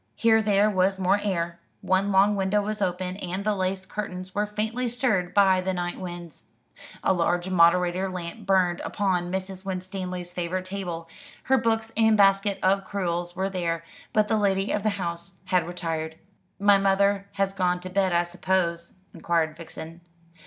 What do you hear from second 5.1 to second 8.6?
by the night winds. A large moderator lamp